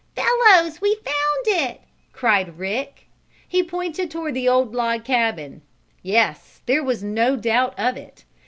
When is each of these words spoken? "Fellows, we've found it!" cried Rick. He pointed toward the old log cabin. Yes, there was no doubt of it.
"Fellows, 0.15 0.81
we've 0.81 0.97
found 0.97 1.45
it!" 1.69 1.81
cried 2.11 2.57
Rick. 2.57 3.07
He 3.47 3.61
pointed 3.61 4.09
toward 4.09 4.33
the 4.33 4.49
old 4.49 4.73
log 4.73 5.03
cabin. 5.03 5.61
Yes, 6.01 6.61
there 6.65 6.83
was 6.83 7.03
no 7.03 7.35
doubt 7.35 7.77
of 7.77 7.97
it. 7.97 8.25